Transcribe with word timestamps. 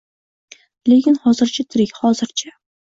—Lekin 0.93 1.21
hozircha 1.27 1.69
tirik, 1.75 1.97
hozircha! 2.03 2.61